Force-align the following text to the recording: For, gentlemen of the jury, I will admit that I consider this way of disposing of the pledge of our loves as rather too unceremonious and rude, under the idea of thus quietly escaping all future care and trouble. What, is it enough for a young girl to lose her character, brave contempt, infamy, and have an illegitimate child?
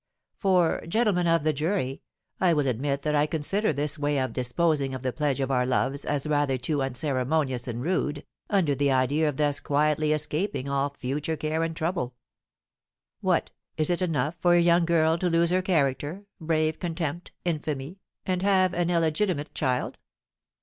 For, 0.39 0.81
gentlemen 0.87 1.27
of 1.27 1.43
the 1.43 1.53
jury, 1.53 2.01
I 2.39 2.53
will 2.53 2.65
admit 2.65 3.03
that 3.03 3.13
I 3.13 3.27
consider 3.27 3.71
this 3.71 3.99
way 3.99 4.17
of 4.17 4.33
disposing 4.33 4.95
of 4.95 5.03
the 5.03 5.13
pledge 5.13 5.39
of 5.39 5.51
our 5.51 5.63
loves 5.63 6.05
as 6.05 6.25
rather 6.25 6.57
too 6.57 6.81
unceremonious 6.81 7.67
and 7.67 7.83
rude, 7.83 8.25
under 8.49 8.73
the 8.73 8.91
idea 8.91 9.29
of 9.29 9.37
thus 9.37 9.59
quietly 9.59 10.11
escaping 10.11 10.67
all 10.67 10.95
future 10.97 11.37
care 11.37 11.61
and 11.61 11.75
trouble. 11.75 12.15
What, 13.19 13.51
is 13.77 13.91
it 13.91 14.01
enough 14.01 14.37
for 14.39 14.55
a 14.55 14.59
young 14.59 14.85
girl 14.85 15.19
to 15.19 15.29
lose 15.29 15.51
her 15.51 15.61
character, 15.61 16.25
brave 16.39 16.79
contempt, 16.79 17.31
infamy, 17.45 17.99
and 18.25 18.41
have 18.41 18.73
an 18.73 18.89
illegitimate 18.89 19.53
child? 19.53 19.99